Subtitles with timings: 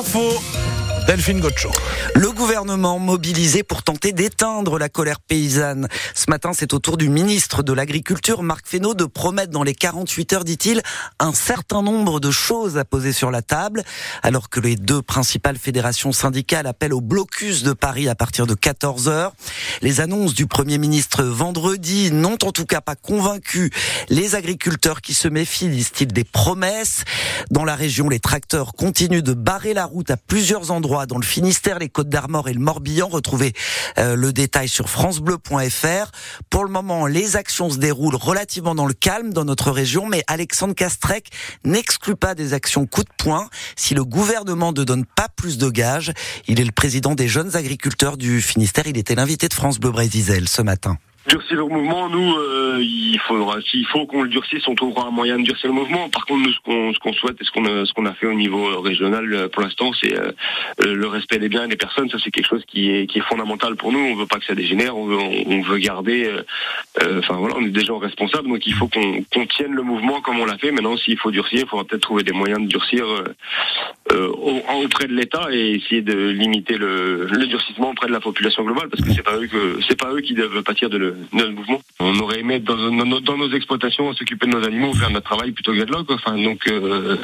[0.00, 0.59] L'info.
[1.06, 1.70] Delphine Gotcho.
[2.14, 5.88] Le gouvernement mobilisé pour tenter d'éteindre la colère paysanne.
[6.14, 9.74] Ce matin, c'est au tour du ministre de l'Agriculture, Marc Fesneau, de promettre dans les
[9.74, 10.82] 48 heures, dit-il,
[11.18, 13.82] un certain nombre de choses à poser sur la table,
[14.22, 18.54] alors que les deux principales fédérations syndicales appellent au blocus de Paris à partir de
[18.54, 19.32] 14 heures.
[19.82, 23.70] Les annonces du Premier ministre vendredi n'ont en tout cas pas convaincu
[24.08, 27.04] les agriculteurs qui se méfient, disent-ils, des promesses.
[27.50, 31.24] Dans la région, les tracteurs continuent de barrer la route à plusieurs endroits dans le
[31.24, 33.08] Finistère, les Côtes d'Armor et le Morbihan.
[33.08, 33.52] Retrouvez
[33.98, 36.10] euh, le détail sur francebleu.fr.
[36.48, 40.22] Pour le moment, les actions se déroulent relativement dans le calme dans notre région, mais
[40.26, 41.30] Alexandre Castrec
[41.64, 45.70] n'exclut pas des actions coup de poing si le gouvernement ne donne pas plus de
[45.70, 46.12] gages.
[46.46, 48.86] Il est le président des jeunes agriculteurs du Finistère.
[48.86, 50.98] Il était l'invité de France Bleu Brésil ce matin
[51.30, 55.10] durcir le mouvement, nous, euh, il faudra, s'il faut qu'on le durcisse, on trouvera un
[55.12, 56.08] moyen de durcir le mouvement.
[56.08, 58.12] Par contre, nous, ce qu'on, ce qu'on souhaite et ce qu'on a, ce qu'on a
[58.14, 60.14] fait au niveau euh, régional euh, pour l'instant, c'est
[60.84, 62.10] le respect des biens et des personnes.
[62.10, 64.00] Ça, c'est quelque chose qui est, qui est fondamental pour nous.
[64.00, 64.96] On veut pas que ça dégénère.
[64.96, 66.28] On veut, on, veut garder.
[67.00, 70.20] Enfin voilà, on est des gens responsables, donc il faut qu'on, qu'on tienne le mouvement
[70.20, 70.72] comme on l'a fait.
[70.72, 73.04] Maintenant, s'il faut durcir, il faudra peut-être trouver des moyens de durcir
[74.10, 78.88] auprès de l'État et essayer de limiter le, le durcissement auprès de la population globale,
[78.88, 81.19] parce que c'est pas eux que, c'est pas eux qui doivent pâtir de le
[81.98, 85.84] On aurait aimé dans, nos exploitations s'occuper de nos animaux, faire notre travail plutôt que
[85.84, 86.02] de là.
[86.08, 87.16] Enfin, donc, euh,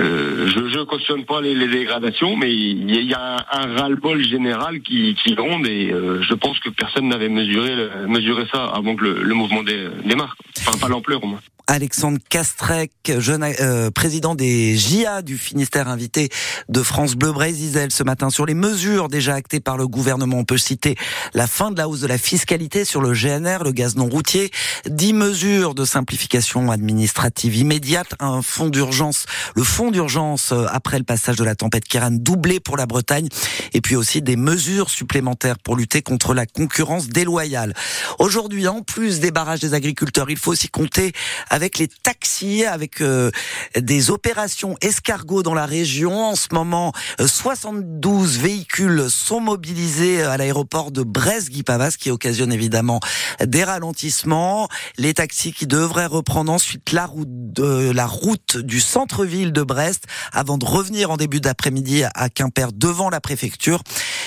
[0.00, 4.80] euh, je ne cautionne pas les, les, dégradations, mais il y, a un, ras-le-bol général
[4.80, 9.04] qui, qui gronde et euh, je pense que personne n'avait mesuré, mesuré ça avant que
[9.04, 10.36] le, le mouvement démarre.
[10.60, 11.40] Enfin, pas l'ampleur au moins.
[11.68, 16.28] Alexandre Castrec, jeune euh, président des JA du Finistère invité
[16.68, 20.38] de France Bleu Brésil ce matin sur les mesures déjà actées par le gouvernement.
[20.38, 20.94] On peut citer
[21.34, 24.52] la fin de la hausse de la fiscalité sur le GNR, le gaz non routier,
[24.88, 31.04] dix mesures de simplification administrative immédiate, un fonds d'urgence, le fonds d'urgence euh, après le
[31.04, 33.28] passage de la tempête Kiran doublé pour la Bretagne
[33.72, 37.74] et puis aussi des mesures supplémentaires pour lutter contre la concurrence déloyale.
[38.20, 41.12] Aujourd'hui, en plus des barrages des agriculteurs, il faut aussi compter
[41.56, 43.30] avec les taxis, avec euh,
[43.74, 46.26] des opérations escargots dans la région.
[46.26, 53.00] En ce moment, 72 euh, véhicules sont mobilisés à l'aéroport de Brest-Guipavas, qui occasionne évidemment
[53.42, 54.68] des ralentissements.
[54.98, 60.04] Les taxis qui devraient reprendre ensuite la route, de, la route du centre-ville de Brest
[60.32, 63.82] avant de revenir en début d'après-midi à Quimper devant la préfecture.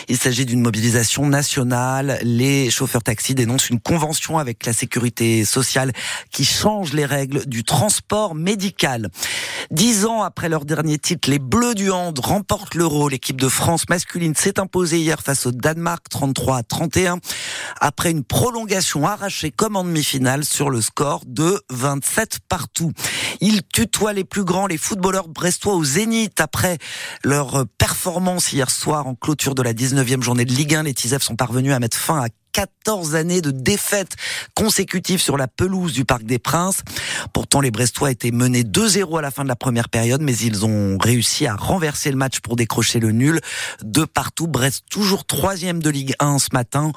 [0.08, 2.20] Il s'agit d'une mobilisation nationale.
[2.24, 5.92] Les chauffeurs taxis dénoncent une convention avec la sécurité sociale
[6.32, 9.10] qui change les règles du transport médical.
[9.72, 13.10] Dix ans après leur dernier titre, les Bleus du Hand remportent l'Euro.
[13.10, 17.20] L'équipe de France masculine s'est imposée hier face au Danemark 33 à 31
[17.80, 22.92] après une prolongation arrachée comme en demi-finale sur le score de 27 partout.
[23.42, 26.78] Ils tutoient les plus grands, les footballeurs brestois au Zénith après
[27.24, 30.84] leur performance hier soir en clôture de la 19e journée de Ligue 1.
[30.84, 34.16] Les Tisefs sont parvenus à mettre fin à 14 années de défaites
[34.56, 36.82] consécutives sur la pelouse du Parc des Princes.
[37.34, 40.66] Pourtant, les Brestois étaient menés 2-0 à la fin de la première période, mais ils
[40.66, 43.40] ont réussi à renverser le match pour décrocher le nul.
[43.84, 46.92] De partout, Brest toujours troisième de Ligue 1 ce matin.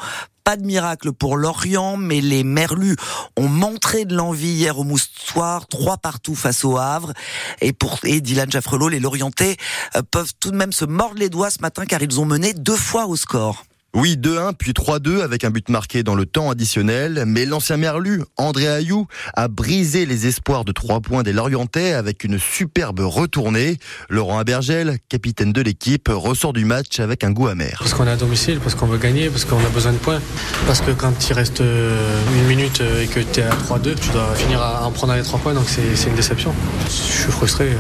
[0.45, 2.97] Pas de miracle pour Lorient, mais les Merlus
[3.37, 7.13] ont montré de l'envie hier au Moustoir, trois partout face au Havre.
[7.61, 9.57] Et pour et Dylan Jaffrelot, les Lorientais
[9.95, 12.55] euh, peuvent tout de même se mordre les doigts ce matin car ils ont mené
[12.55, 13.65] deux fois au score.
[13.95, 18.23] Oui, 2-1 puis 3-2 avec un but marqué dans le temps additionnel, mais l'ancien Merlu,
[18.39, 23.77] André Ayou, a brisé les espoirs de 3 points des Lorientais avec une superbe retournée.
[24.09, 27.77] Laurent Abergel, capitaine de l'équipe, ressort du match avec un goût amer.
[27.81, 30.23] Parce qu'on est à domicile, parce qu'on veut gagner, parce qu'on a besoin de points.
[30.67, 33.95] Parce que quand il reste euh, une minute euh, et que tu es à 3-2,
[33.97, 36.55] tu dois finir à en prendre les 3 points, donc c'est une déception.
[36.87, 37.73] Je suis frustré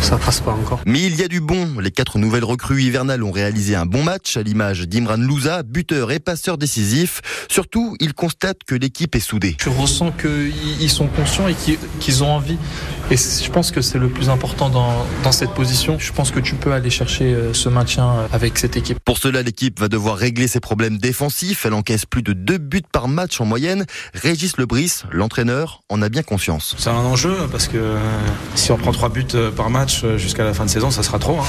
[0.00, 0.80] ça passe pas encore.
[0.86, 1.78] Mais il y a du bon.
[1.80, 6.10] Les quatre nouvelles recrues hivernales ont réalisé un bon match à l'image d'Imran Louza, buteur
[6.10, 7.20] et passeur décisif.
[7.48, 9.56] Surtout, ils constatent que l'équipe est soudée.
[9.60, 11.56] Je ressens qu'ils sont conscients et
[12.00, 12.58] qu'ils ont envie.
[13.10, 15.98] Et je pense que c'est le plus important dans, dans cette position.
[15.98, 18.98] Je pense que tu peux aller chercher euh, ce maintien euh, avec cette équipe.
[19.02, 21.64] Pour cela, l'équipe va devoir régler ses problèmes défensifs.
[21.64, 23.86] Elle encaisse plus de deux buts par match en moyenne.
[24.12, 26.74] Régis Lebris, l'entraîneur, en a bien conscience.
[26.76, 27.98] C'est un enjeu parce que euh,
[28.54, 29.24] si on prend trois buts
[29.56, 31.38] par match, euh, jusqu'à la fin de saison, ça sera trop.
[31.38, 31.44] Hein.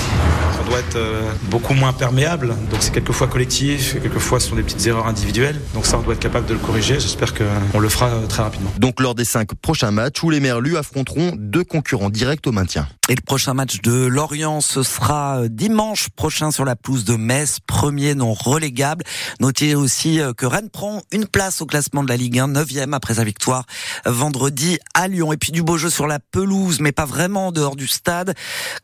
[0.55, 2.55] Ça doit être euh, beaucoup moins perméable.
[2.69, 5.59] Donc c'est quelquefois collectif, quelquefois ce sont des petites erreurs individuelles.
[5.73, 6.99] Donc ça, on doit être capable de le corriger.
[6.99, 8.71] J'espère qu'on le fera euh, très rapidement.
[8.77, 12.87] Donc lors des cinq prochains matchs où les Merlus affronteront deux concurrents directs au maintien.
[13.09, 17.57] Et le prochain match de Lorient, ce sera dimanche prochain sur la pelouse de Metz,
[17.65, 19.03] premier non relégable.
[19.39, 23.15] Notez aussi que Rennes prend une place au classement de la Ligue 1, 9e après
[23.15, 23.65] sa victoire
[24.05, 25.33] vendredi à Lyon.
[25.33, 28.28] Et puis du beau jeu sur la pelouse, mais pas vraiment en dehors du stade.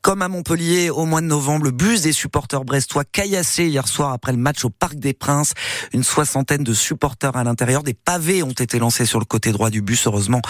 [0.01, 4.11] Comme à Montpellier au mois de novembre, le bus des supporters brestois caillassé hier soir
[4.11, 5.53] après le match au Parc des Princes.
[5.93, 7.83] Une soixantaine de supporters à l'intérieur.
[7.83, 10.07] Des pavés ont été lancés sur le côté droit du bus.
[10.07, 10.41] Heureusement,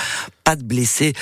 [0.43, 1.13] pas de blessés.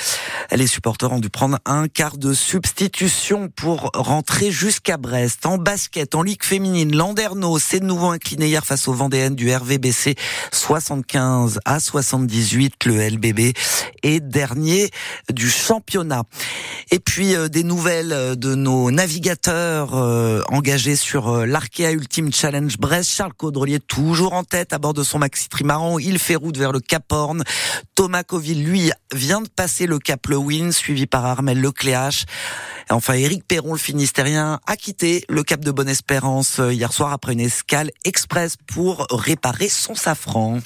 [0.52, 5.46] Les supporters ont dû prendre un quart de substitution pour rentrer jusqu'à Brest.
[5.46, 9.52] En basket, en Ligue féminine, Landerneau s'est de nouveau incliné hier face au Vendéenne du
[9.52, 10.14] RVBC
[10.52, 12.84] 75 à 78.
[12.84, 13.56] Le LBB
[14.02, 14.90] est dernier
[15.32, 16.24] du championnat.
[16.90, 22.78] Et puis euh, des nouvelles euh, de nos navigateurs euh, engagés sur l'Arkea Ultimate Challenge
[22.78, 23.10] Brest.
[23.10, 25.98] Charles Caudrelier toujours en tête à bord de son maxi trimaran.
[25.98, 27.42] Il fait route vers le Cap Horn.
[27.94, 32.26] Thomas Coville, lui, vient de passer le Cap Lewin, suivi par Armel Lecléache.
[32.90, 37.40] Enfin, Éric Perron, le Finistérien, a quitté le Cap de Bonne-Espérance hier soir après une
[37.40, 40.58] escale express pour réparer son safran.